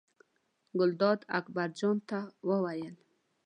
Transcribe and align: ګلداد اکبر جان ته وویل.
ګلداد 0.79 1.19
اکبر 1.37 1.69
جان 1.79 1.97
ته 2.09 2.19
وویل. 2.47 2.95